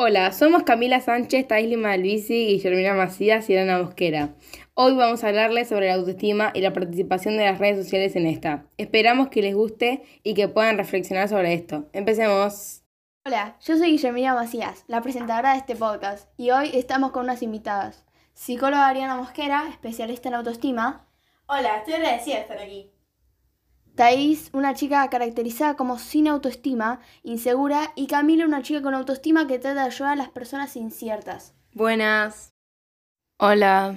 Hola, 0.00 0.30
somos 0.30 0.62
Camila 0.62 1.00
Sánchez, 1.00 1.48
Taisli 1.48 1.76
Malvisi, 1.76 2.46
Guillermina 2.46 2.94
Macías 2.94 3.50
y 3.50 3.56
Ana 3.56 3.82
Mosquera. 3.82 4.28
Hoy 4.74 4.94
vamos 4.94 5.24
a 5.24 5.26
hablarles 5.26 5.68
sobre 5.68 5.88
la 5.88 5.94
autoestima 5.94 6.52
y 6.54 6.60
la 6.60 6.72
participación 6.72 7.36
de 7.36 7.44
las 7.44 7.58
redes 7.58 7.84
sociales 7.84 8.14
en 8.14 8.26
esta. 8.26 8.64
Esperamos 8.76 9.26
que 9.26 9.42
les 9.42 9.56
guste 9.56 10.04
y 10.22 10.34
que 10.34 10.46
puedan 10.46 10.78
reflexionar 10.78 11.28
sobre 11.28 11.52
esto. 11.52 11.88
Empecemos. 11.92 12.84
Hola, 13.26 13.56
yo 13.60 13.76
soy 13.76 13.90
Guillermina 13.90 14.34
Macías, 14.34 14.84
la 14.86 15.02
presentadora 15.02 15.54
de 15.54 15.58
este 15.58 15.74
podcast, 15.74 16.30
y 16.36 16.52
hoy 16.52 16.70
estamos 16.74 17.10
con 17.10 17.24
unas 17.24 17.42
invitadas. 17.42 18.06
Psicóloga 18.34 18.86
Ariana 18.86 19.16
Mosquera, 19.16 19.64
especialista 19.68 20.28
en 20.28 20.36
autoestima. 20.36 21.08
Hola, 21.48 21.78
estoy 21.78 21.94
agradecida 21.94 22.36
de 22.36 22.42
estar 22.42 22.58
aquí. 22.58 22.92
Thais, 23.98 24.50
una 24.52 24.74
chica 24.74 25.10
caracterizada 25.10 25.74
como 25.74 25.98
sin 25.98 26.28
autoestima, 26.28 27.00
insegura, 27.24 27.90
y 27.96 28.06
Camila, 28.06 28.46
una 28.46 28.62
chica 28.62 28.80
con 28.80 28.94
autoestima 28.94 29.48
que 29.48 29.58
trata 29.58 29.80
de 29.80 29.86
ayudar 29.88 30.12
a 30.12 30.16
las 30.16 30.28
personas 30.28 30.76
inciertas. 30.76 31.52
Buenas. 31.74 32.52
Hola. 33.40 33.96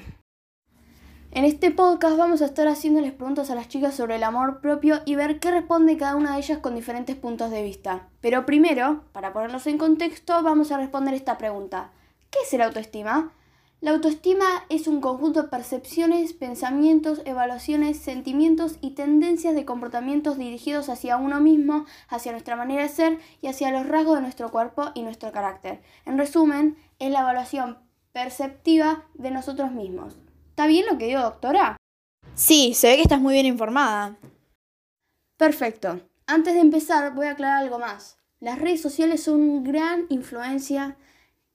En 1.30 1.46
este 1.46 1.70
podcast 1.70 2.18
vamos 2.18 2.42
a 2.42 2.46
estar 2.46 2.68
haciéndoles 2.68 3.12
preguntas 3.14 3.52
a 3.52 3.56
las 3.56 3.68
chicas 3.68 3.94
sobre 3.94 4.16
el 4.16 4.24
amor 4.24 4.60
propio 4.60 5.04
y 5.06 5.14
ver 5.14 5.40
qué 5.40 5.52
responde 5.52 5.98
cada 5.98 6.16
una 6.16 6.34
de 6.34 6.40
ellas 6.40 6.58
con 6.58 6.74
diferentes 6.74 7.16
puntos 7.16 7.52
de 7.52 7.62
vista. 7.62 8.10
Pero 8.22 8.48
primero, 8.48 9.04
para 9.12 9.34
ponerlos 9.34 9.68
en 9.68 9.78
contexto, 9.78 10.42
vamos 10.42 10.72
a 10.72 10.78
responder 10.78 11.14
esta 11.14 11.38
pregunta. 11.38 11.92
¿Qué 12.32 12.40
es 12.44 12.52
el 12.56 12.64
autoestima? 12.64 13.34
La 13.82 13.90
autoestima 13.90 14.46
es 14.70 14.86
un 14.86 15.02
conjunto 15.02 15.42
de 15.42 15.50
percepciones, 15.50 16.34
pensamientos, 16.34 17.24
evaluaciones, 17.26 17.98
sentimientos 17.98 18.78
y 18.80 18.92
tendencias 18.92 19.56
de 19.56 19.66
comportamientos 19.66 20.38
dirigidos 20.38 20.88
hacia 20.88 21.18
uno 21.18 21.40
mismo, 21.40 21.88
hacia 22.08 22.32
nuestra 22.32 22.56
manera 22.56 22.84
de 22.84 22.90
ser 22.90 23.18
y 23.42 23.48
hacia 23.48 23.72
los 23.72 23.88
rasgos 23.88 24.18
de 24.18 24.22
nuestro 24.22 24.52
cuerpo 24.52 24.92
y 24.94 25.02
nuestro 25.02 25.32
carácter. 25.32 25.82
En 26.06 26.20
resumen, 26.20 26.78
es 27.00 27.10
la 27.10 27.22
evaluación 27.22 27.80
perceptiva 28.12 29.06
de 29.16 29.32
nosotros 29.32 29.72
mismos. 29.72 30.20
¿Está 30.50 30.68
bien 30.68 30.86
lo 30.86 31.00
que 31.00 31.08
digo, 31.08 31.22
doctora? 31.22 31.78
Sí, 32.36 32.76
se 32.76 32.90
ve 32.90 32.98
que 32.98 33.02
estás 33.02 33.20
muy 33.20 33.34
bien 33.34 33.48
informada. 33.48 34.16
Perfecto. 35.38 36.02
Antes 36.28 36.54
de 36.54 36.60
empezar, 36.60 37.16
voy 37.16 37.26
a 37.26 37.32
aclarar 37.32 37.64
algo 37.64 37.80
más. 37.80 38.20
Las 38.40 38.60
redes 38.60 38.80
sociales 38.80 39.24
son 39.24 39.42
una 39.42 39.68
gran 39.68 40.06
influencia 40.10 40.98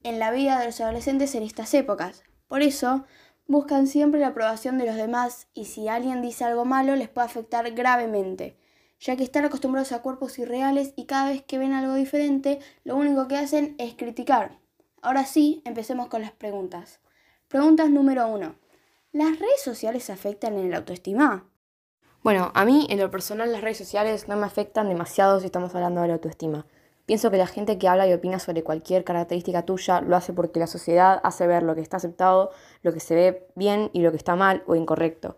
en 0.06 0.20
la 0.20 0.30
vida 0.30 0.58
de 0.60 0.66
los 0.66 0.80
adolescentes 0.80 1.34
en 1.34 1.42
estas 1.42 1.74
épocas. 1.74 2.22
Por 2.46 2.62
eso, 2.62 3.04
buscan 3.48 3.88
siempre 3.88 4.20
la 4.20 4.28
aprobación 4.28 4.78
de 4.78 4.86
los 4.86 4.94
demás 4.94 5.48
y 5.52 5.64
si 5.64 5.88
alguien 5.88 6.22
dice 6.22 6.44
algo 6.44 6.64
malo 6.64 6.94
les 6.94 7.08
puede 7.08 7.26
afectar 7.26 7.68
gravemente, 7.72 8.56
ya 9.00 9.16
que 9.16 9.24
están 9.24 9.44
acostumbrados 9.44 9.90
a 9.90 10.02
cuerpos 10.02 10.38
irreales 10.38 10.92
y 10.94 11.06
cada 11.06 11.30
vez 11.30 11.42
que 11.42 11.58
ven 11.58 11.72
algo 11.72 11.94
diferente, 11.94 12.60
lo 12.84 12.94
único 12.96 13.26
que 13.26 13.36
hacen 13.36 13.74
es 13.78 13.94
criticar. 13.94 14.60
Ahora 15.02 15.24
sí, 15.24 15.60
empecemos 15.64 16.06
con 16.06 16.22
las 16.22 16.32
preguntas. 16.32 17.00
Preguntas 17.48 17.90
número 17.90 18.28
uno. 18.28 18.54
¿Las 19.10 19.38
redes 19.40 19.60
sociales 19.60 20.08
afectan 20.08 20.56
en 20.56 20.70
la 20.70 20.78
autoestima? 20.78 21.50
Bueno, 22.22 22.52
a 22.54 22.64
mí 22.64 22.86
en 22.90 23.00
lo 23.00 23.10
personal 23.10 23.50
las 23.50 23.60
redes 23.60 23.78
sociales 23.78 24.28
no 24.28 24.36
me 24.36 24.46
afectan 24.46 24.88
demasiado 24.88 25.40
si 25.40 25.46
estamos 25.46 25.74
hablando 25.74 26.00
de 26.02 26.08
la 26.08 26.14
autoestima. 26.14 26.66
Pienso 27.06 27.30
que 27.30 27.36
la 27.36 27.46
gente 27.46 27.78
que 27.78 27.86
habla 27.86 28.08
y 28.08 28.12
opina 28.12 28.40
sobre 28.40 28.64
cualquier 28.64 29.04
característica 29.04 29.64
tuya 29.64 30.00
lo 30.00 30.16
hace 30.16 30.32
porque 30.32 30.58
la 30.58 30.66
sociedad 30.66 31.20
hace 31.22 31.46
ver 31.46 31.62
lo 31.62 31.76
que 31.76 31.80
está 31.80 31.98
aceptado, 31.98 32.50
lo 32.82 32.92
que 32.92 32.98
se 32.98 33.14
ve 33.14 33.46
bien 33.54 33.90
y 33.92 34.00
lo 34.02 34.10
que 34.10 34.16
está 34.16 34.34
mal 34.34 34.64
o 34.66 34.74
incorrecto. 34.74 35.36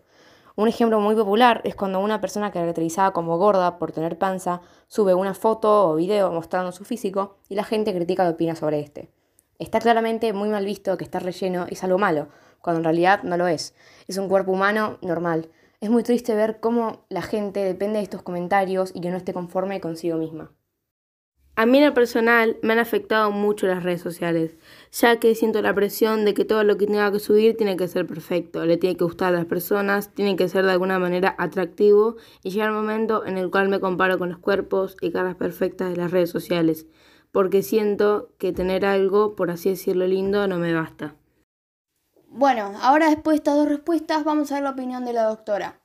Un 0.55 0.67
ejemplo 0.67 0.99
muy 0.99 1.15
popular 1.15 1.61
es 1.63 1.75
cuando 1.75 1.99
una 1.99 2.19
persona 2.19 2.51
caracterizada 2.51 3.11
como 3.11 3.37
gorda 3.37 3.77
por 3.77 3.91
tener 3.91 4.17
panza 4.17 4.61
sube 4.87 5.13
una 5.13 5.35
foto 5.35 5.91
o 5.91 5.95
video 5.95 6.31
mostrando 6.31 6.71
su 6.71 6.85
físico 6.85 7.37
y 7.47 7.55
la 7.55 7.63
gente 7.63 7.93
critica 7.93 8.25
y 8.25 8.29
opina 8.29 8.55
sobre 8.55 8.79
este. 8.79 9.11
Está 9.59 9.79
claramente 9.79 10.33
muy 10.33 10.49
mal 10.49 10.65
visto 10.65 10.97
que 10.97 11.03
estar 11.03 11.23
relleno 11.23 11.67
es 11.69 11.83
algo 11.83 11.99
malo, 11.99 12.29
cuando 12.61 12.79
en 12.79 12.85
realidad 12.85 13.21
no 13.21 13.37
lo 13.37 13.47
es. 13.47 13.75
Es 14.07 14.17
un 14.17 14.27
cuerpo 14.27 14.51
humano 14.51 14.97
normal. 15.01 15.49
Es 15.81 15.91
muy 15.91 16.01
triste 16.01 16.33
ver 16.33 16.59
cómo 16.59 17.05
la 17.09 17.21
gente 17.21 17.63
depende 17.63 17.99
de 17.99 18.03
estos 18.03 18.23
comentarios 18.23 18.91
y 18.95 19.01
que 19.01 19.11
no 19.11 19.17
esté 19.17 19.33
conforme 19.33 19.79
consigo 19.79 20.17
misma. 20.17 20.51
A 21.59 21.65
mí 21.65 21.79
en 21.79 21.87
lo 21.87 21.93
personal 21.93 22.55
me 22.61 22.71
han 22.71 22.79
afectado 22.79 23.31
mucho 23.31 23.67
las 23.67 23.83
redes 23.83 23.99
sociales, 23.99 24.55
ya 24.93 25.19
que 25.19 25.35
siento 25.35 25.61
la 25.61 25.75
presión 25.75 26.23
de 26.23 26.33
que 26.33 26.45
todo 26.45 26.63
lo 26.63 26.77
que 26.77 26.85
tenga 26.85 27.11
que 27.11 27.19
subir 27.19 27.57
tiene 27.57 27.75
que 27.75 27.89
ser 27.89 28.07
perfecto, 28.07 28.65
le 28.65 28.77
tiene 28.77 28.95
que 28.95 29.03
gustar 29.03 29.35
a 29.35 29.39
las 29.39 29.45
personas, 29.45 30.13
tiene 30.13 30.37
que 30.37 30.47
ser 30.47 30.63
de 30.63 30.71
alguna 30.71 30.99
manera 30.99 31.35
atractivo 31.37 32.15
y 32.43 32.51
llega 32.51 32.67
el 32.67 32.71
momento 32.71 33.25
en 33.25 33.37
el 33.37 33.51
cual 33.51 33.67
me 33.67 33.81
comparo 33.81 34.17
con 34.17 34.29
los 34.29 34.37
cuerpos 34.37 34.95
y 35.01 35.11
caras 35.11 35.35
perfectas 35.35 35.89
de 35.89 35.97
las 35.97 36.11
redes 36.11 36.29
sociales, 36.29 36.87
porque 37.33 37.61
siento 37.61 38.29
que 38.37 38.53
tener 38.53 38.85
algo, 38.85 39.35
por 39.35 39.51
así 39.51 39.67
decirlo 39.67 40.07
lindo, 40.07 40.47
no 40.47 40.59
me 40.59 40.73
basta. 40.73 41.15
Bueno, 42.29 42.71
ahora 42.81 43.09
después 43.09 43.33
de 43.33 43.37
estas 43.39 43.57
dos 43.57 43.67
respuestas 43.67 44.23
vamos 44.23 44.49
a 44.53 44.55
ver 44.55 44.63
la 44.63 44.69
opinión 44.69 45.03
de 45.03 45.11
la 45.11 45.23
doctora. 45.23 45.78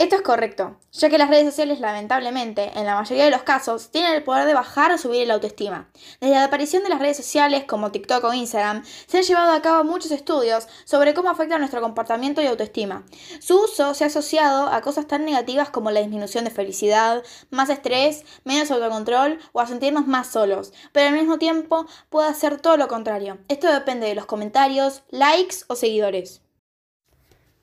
Esto 0.00 0.16
es 0.16 0.22
correcto, 0.22 0.78
ya 0.92 1.10
que 1.10 1.18
las 1.18 1.28
redes 1.28 1.44
sociales 1.44 1.78
lamentablemente, 1.78 2.70
en 2.74 2.86
la 2.86 2.94
mayoría 2.94 3.26
de 3.26 3.30
los 3.30 3.42
casos, 3.42 3.90
tienen 3.90 4.14
el 4.14 4.22
poder 4.22 4.46
de 4.46 4.54
bajar 4.54 4.90
o 4.92 4.96
subir 4.96 5.28
la 5.28 5.34
autoestima. 5.34 5.90
Desde 6.22 6.36
la 6.36 6.44
aparición 6.44 6.82
de 6.82 6.88
las 6.88 7.00
redes 7.00 7.18
sociales 7.18 7.64
como 7.64 7.92
TikTok 7.92 8.24
o 8.24 8.32
Instagram, 8.32 8.82
se 9.06 9.18
han 9.18 9.24
llevado 9.24 9.52
a 9.52 9.60
cabo 9.60 9.84
muchos 9.84 10.10
estudios 10.10 10.68
sobre 10.86 11.12
cómo 11.12 11.28
afecta 11.28 11.58
nuestro 11.58 11.82
comportamiento 11.82 12.40
y 12.40 12.46
autoestima. 12.46 13.04
Su 13.40 13.62
uso 13.62 13.92
se 13.92 14.04
ha 14.04 14.06
asociado 14.06 14.68
a 14.68 14.80
cosas 14.80 15.06
tan 15.06 15.26
negativas 15.26 15.68
como 15.68 15.90
la 15.90 16.00
disminución 16.00 16.46
de 16.46 16.50
felicidad, 16.50 17.22
más 17.50 17.68
estrés, 17.68 18.24
menos 18.44 18.70
autocontrol 18.70 19.38
o 19.52 19.60
a 19.60 19.66
sentirnos 19.66 20.06
más 20.06 20.28
solos, 20.28 20.72
pero 20.92 21.08
al 21.08 21.14
mismo 21.14 21.36
tiempo 21.36 21.84
puede 22.08 22.30
hacer 22.30 22.58
todo 22.58 22.78
lo 22.78 22.88
contrario. 22.88 23.36
Esto 23.48 23.70
depende 23.70 24.06
de 24.06 24.14
los 24.14 24.24
comentarios, 24.24 25.02
likes 25.10 25.56
o 25.66 25.76
seguidores. 25.76 26.40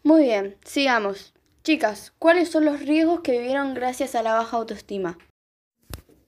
Muy 0.04 0.22
bien, 0.22 0.56
sigamos. 0.64 1.34
Chicas, 1.68 2.14
¿cuáles 2.18 2.48
son 2.48 2.64
los 2.64 2.80
riesgos 2.80 3.20
que 3.20 3.34
vivieron 3.34 3.74
gracias 3.74 4.16
a 4.16 4.24
la 4.24 4.32
baja 4.32 4.56
autoestima? 4.56 5.18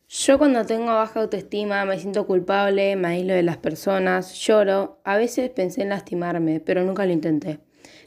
Yo 0.10 0.38
cuando 0.38 0.66
tengo 0.66 0.88
baja 0.88 1.22
autoestima 1.22 1.86
me 1.86 1.98
siento 1.98 2.28
culpable, 2.28 2.98
me 2.98 3.08
aíslo 3.08 3.34
de 3.34 3.44
las 3.44 3.56
personas, 3.56 4.34
lloro, 4.34 5.00
a 5.06 5.16
veces 5.16 5.50
pensé 5.50 5.84
en 5.84 5.88
lastimarme, 5.92 6.60
pero 6.60 6.84
nunca 6.84 7.06
lo 7.06 7.14
intenté. 7.14 7.62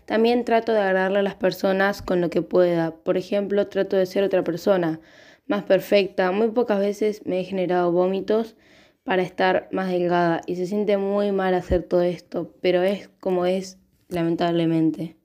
También 0.05 0.45
trato 0.45 0.73
de 0.75 0.81
agradarle 0.81 1.21
a 1.21 1.23
las 1.23 1.37
personas 1.37 2.03
con 2.03 2.21
lo 2.21 2.29
que 2.29 2.43
pueda. 2.43 2.91
Por 2.97 3.17
ejemplo, 3.17 3.67
trato 3.67 3.97
de 3.97 4.05
ser 4.05 4.25
otra 4.25 4.45
persona, 4.45 5.01
más 5.47 5.65
perfecta. 5.65 6.33
Muy 6.33 6.51
pocas 6.51 6.81
veces 6.81 7.25
me 7.25 7.41
he 7.41 7.45
generado 7.45 7.93
vómitos 7.93 8.57
para 9.05 9.23
estar 9.23 9.71
más 9.73 9.89
delgada 9.89 10.43
y 10.47 10.57
se 10.57 10.67
siente 10.67 10.99
muy 10.99 11.33
mal 11.33 11.55
hacer 11.55 11.83
todo 11.83 12.03
esto, 12.03 12.55
pero 12.61 12.83
es 12.83 13.09
como 13.21 13.47
es, 13.47 13.79
lamentablemente. 14.11 15.17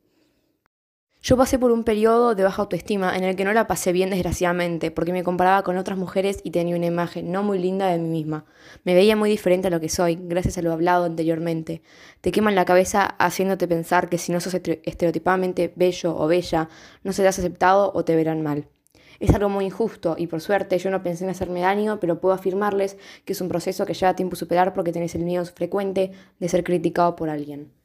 Yo 1.28 1.36
pasé 1.36 1.60
por 1.60 1.72
un 1.72 1.84
periodo 1.84 2.36
de 2.36 2.44
baja 2.44 2.62
autoestima 2.62 3.18
en 3.18 3.26
el 3.26 3.36
que 3.36 3.44
no 3.44 3.52
la 3.52 3.68
pasé 3.68 3.92
bien 3.92 4.10
desgraciadamente, 4.10 4.92
porque 4.92 5.12
me 5.12 5.26
comparaba 5.26 5.62
con 5.62 5.76
otras 5.76 5.98
mujeres 5.98 6.40
y 6.42 6.52
tenía 6.52 6.78
una 6.78 6.86
imagen 6.86 7.34
no 7.34 7.44
muy 7.44 7.60
linda 7.60 7.88
de 7.88 7.98
mí 7.98 8.08
misma. 8.08 8.46
Me 8.86 8.94
veía 8.94 9.18
muy 9.18 9.30
diferente 9.30 9.68
a 9.68 9.70
lo 9.70 9.82
que 9.82 9.90
soy, 9.90 10.18
gracias 10.22 10.58
a 10.58 10.62
lo 10.62 10.72
hablado 10.72 11.04
anteriormente. 11.04 11.82
Te 12.22 12.32
queman 12.32 12.56
la 12.56 12.64
cabeza 12.64 13.04
haciéndote 13.20 13.68
pensar 13.68 14.08
que 14.08 14.18
si 14.18 14.32
no 14.32 14.40
sos 14.40 14.54
estereotipadamente 14.54 15.74
bello 15.76 16.18
o 16.18 16.28
bella, 16.28 16.70
no 17.04 17.12
serás 17.12 17.38
aceptado 17.40 17.92
o 17.94 18.06
te 18.06 18.16
verán 18.16 18.42
mal. 18.42 18.70
Es 19.20 19.32
algo 19.32 19.50
muy 19.50 19.66
injusto 19.66 20.16
y 20.18 20.28
por 20.28 20.40
suerte 20.40 20.80
yo 20.80 20.92
no 20.92 21.04
pensé 21.04 21.26
en 21.26 21.32
hacerme 21.32 21.60
daño, 21.60 22.00
pero 22.00 22.22
puedo 22.22 22.36
afirmarles 22.36 22.96
que 23.26 23.34
es 23.34 23.42
un 23.42 23.50
proceso 23.50 23.86
que 23.86 23.96
lleva 23.96 24.16
tiempo 24.16 24.38
superar 24.38 24.74
porque 24.74 24.94
tenés 24.94 25.14
el 25.14 25.24
miedo 25.24 25.44
frecuente 25.44 26.14
de 26.40 26.48
ser 26.48 26.64
criticado 26.64 27.18
por 27.18 27.30
alguien. 27.30 27.77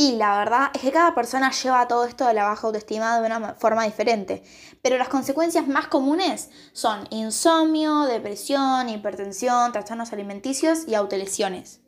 Y 0.00 0.12
la 0.12 0.38
verdad 0.38 0.70
es 0.72 0.80
que 0.80 0.92
cada 0.92 1.14
persona 1.14 1.50
lleva 1.50 1.86
todo 1.86 2.06
esto 2.06 2.26
de 2.26 2.32
la 2.32 2.44
baja 2.44 2.66
autoestima 2.66 3.20
de 3.20 3.26
una 3.26 3.52
forma 3.52 3.84
diferente, 3.84 4.42
pero 4.80 4.96
las 4.96 5.10
consecuencias 5.10 5.68
más 5.68 5.88
comunes 5.88 6.50
son 6.72 7.06
insomnio, 7.10 8.04
depresión, 8.04 8.88
hipertensión, 8.88 9.72
trastornos 9.72 10.14
alimenticios 10.14 10.88
y 10.88 10.94
autolesiones. 10.94 11.82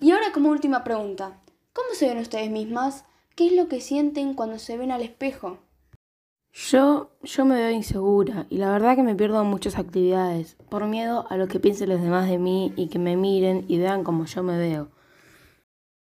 Y 0.00 0.12
ahora 0.12 0.30
como 0.32 0.50
última 0.50 0.84
pregunta, 0.84 1.40
¿cómo 1.72 1.88
se 1.92 2.06
ven 2.06 2.18
ustedes 2.18 2.52
mismas? 2.52 3.04
¿Qué 3.34 3.48
es 3.48 3.52
lo 3.54 3.66
que 3.66 3.80
sienten 3.80 4.34
cuando 4.34 4.60
se 4.60 4.78
ven 4.78 4.92
al 4.92 5.02
espejo? 5.02 5.58
Yo, 6.52 7.10
yo 7.24 7.44
me 7.44 7.56
veo 7.56 7.70
insegura 7.70 8.46
y 8.48 8.58
la 8.58 8.70
verdad 8.70 8.94
que 8.94 9.02
me 9.02 9.16
pierdo 9.16 9.42
muchas 9.42 9.76
actividades 9.76 10.54
por 10.70 10.86
miedo 10.86 11.26
a 11.30 11.36
lo 11.36 11.48
que 11.48 11.58
piensen 11.58 11.88
los 11.88 12.00
demás 12.00 12.28
de 12.28 12.38
mí 12.38 12.72
y 12.76 12.86
que 12.86 13.00
me 13.00 13.16
miren 13.16 13.64
y 13.66 13.78
vean 13.78 14.04
como 14.04 14.24
yo 14.26 14.44
me 14.44 14.56
veo. 14.56 14.96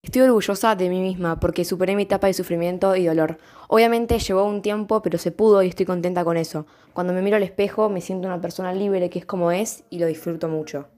Estoy 0.05 0.21
orgullosa 0.21 0.77
de 0.77 0.91
mí 0.91 1.01
misma 1.01 1.41
porque 1.41 1.65
superé 1.65 1.97
mi 1.97 2.03
etapa 2.03 2.27
de 2.27 2.35
sufrimiento 2.35 2.95
y 2.95 3.07
dolor. 3.07 3.39
Obviamente 3.69 4.19
llevó 4.19 4.45
un 4.45 4.61
tiempo, 4.61 5.01
pero 5.01 5.17
se 5.17 5.33
pudo 5.33 5.63
y 5.63 5.69
estoy 5.69 5.87
contenta 5.87 6.25
con 6.25 6.37
eso. 6.37 6.67
Cuando 6.93 7.15
me 7.15 7.23
miro 7.23 7.39
al 7.39 7.43
espejo 7.43 7.89
me 7.89 8.03
siento 8.03 8.29
una 8.29 8.39
persona 8.39 8.75
libre 8.75 9.09
que 9.09 9.19
es 9.19 9.25
como 9.25 9.51
es 9.51 9.85
y 9.89 9.99
lo 9.99 10.07
disfruto 10.07 10.47
mucho. 10.49 10.89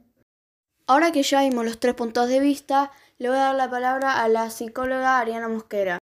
Ahora 0.89 1.13
que 1.13 1.23
ya 1.23 1.43
vimos 1.43 1.65
los 1.65 1.79
tres 1.79 1.95
puntos 1.95 2.29
de 2.29 2.41
vista, 2.41 2.91
le 3.19 3.29
voy 3.29 3.39
a 3.39 3.43
dar 3.43 3.55
la 3.55 3.71
palabra 3.71 4.25
a 4.25 4.29
la 4.29 4.51
psicóloga 4.51 5.21
Ariana 5.21 5.49
Mosquera. 5.49 6.01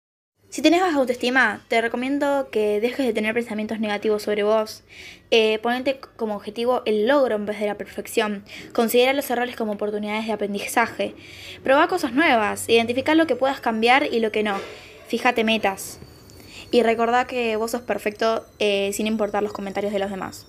Si 0.50 0.63
tenés 0.63 0.81
baja 0.81 0.98
autoestima, 0.98 1.62
te 1.68 1.80
recomiendo 1.80 2.50
que 2.51 2.81
dejes 2.81 3.06
de 3.06 3.13
tener 3.13 3.36
pensamientos 3.36 3.80
negativos 3.80 4.24
sobre 4.24 4.42
vos. 4.42 4.84
Eh, 5.30 5.60
ponete 5.60 6.00
como 6.16 6.36
objetivo 6.36 6.81
el 6.86 7.07
logro 7.07 7.36
en 7.36 7.46
vez 7.46 7.60
de 7.60 7.68
la 7.68 7.75
perfección. 7.75 8.44
Considera 8.74 9.13
los 9.13 9.30
errores 9.30 9.56
como 9.56 9.74
oportunidades 9.74 10.25
de 10.25 10.34
aprendizaje. 10.34 11.13
Proba 11.63 11.88
cosas 11.88 12.13
nuevas. 12.13 12.68
Identifica 12.68 13.13
lo 13.13 13.28
que 13.28 13.36
puedas 13.36 13.60
cambiar 13.60 14.12
y 14.12 14.22
lo 14.22 14.31
que 14.31 14.42
no. 14.42 14.57
Fíjate 15.07 15.44
metas. 15.44 16.00
Y 16.72 16.81
recordá 16.81 17.25
que 17.25 17.56
vos 17.56 17.69
sos 17.69 17.81
perfecto 17.81 18.44
eh, 18.57 18.90
sin 18.94 19.06
importar 19.06 19.44
los 19.44 19.54
comentarios 19.54 19.94
de 19.94 20.00
los 20.00 20.10
demás. 20.10 20.48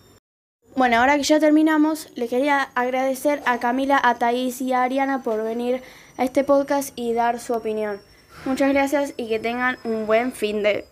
Bueno, 0.76 0.96
ahora 0.96 1.18
que 1.18 1.24
ya 1.24 1.40
terminamos, 1.40 2.08
le 2.14 2.26
quería 2.26 2.62
agradecer 2.74 3.42
a 3.44 3.60
Camila, 3.60 4.00
a 4.02 4.14
Thaís 4.14 4.62
y 4.62 4.72
a 4.72 4.82
Ariana 4.82 5.22
por 5.22 5.42
venir 5.42 5.82
a 6.16 6.24
este 6.24 6.42
podcast 6.42 6.92
y 6.96 7.12
dar 7.12 7.38
su 7.38 7.52
opinión. 7.52 8.00
Muchas 8.44 8.72
gracias 8.72 9.14
y 9.16 9.28
que 9.28 9.38
tengan 9.38 9.78
un 9.84 10.06
buen 10.06 10.32
fin 10.32 10.62
de... 10.62 10.86